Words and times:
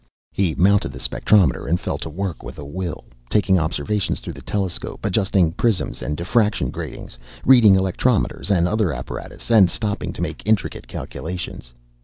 He 0.31 0.55
mounted 0.55 0.91
the 0.93 0.99
spectrometer 0.99 1.67
and 1.67 1.79
fell 1.79 1.99
to 1.99 2.09
work 2.09 2.41
with 2.41 2.57
a 2.57 2.65
will, 2.65 3.05
taking 3.29 3.59
observations 3.59 4.19
through 4.19 4.33
the 4.33 4.41
telescope, 4.41 5.05
adjusting 5.05 5.51
prisms 5.51 6.01
and 6.01 6.17
diffraction 6.17 6.71
gratings, 6.71 7.19
reading 7.45 7.75
electrometers 7.75 8.49
and 8.49 8.67
other 8.67 8.91
apparatus, 8.93 9.51
and 9.51 9.69
stopping 9.69 10.11
to 10.13 10.21
make 10.23 10.41
intricate 10.43 10.87
calculations. 10.87 11.71